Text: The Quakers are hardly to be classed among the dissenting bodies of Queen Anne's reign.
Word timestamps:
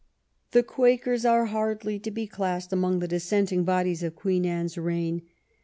The 0.49 0.63
Quakers 0.63 1.25
are 1.25 1.45
hardly 1.45 1.99
to 1.99 2.09
be 2.09 2.25
classed 2.25 2.73
among 2.73 3.01
the 3.01 3.07
dissenting 3.07 3.65
bodies 3.65 4.01
of 4.01 4.15
Queen 4.15 4.47
Anne's 4.47 4.75
reign. 4.75 5.21